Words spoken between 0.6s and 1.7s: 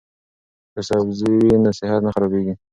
که سبزی وي